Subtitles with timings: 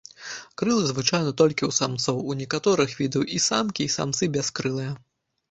[0.61, 4.91] Крылы звычайна толькі ў самцоў, у некаторых відаў і самкі, і самцы бяскрылыя.